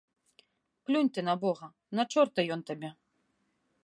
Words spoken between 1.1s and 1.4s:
ты на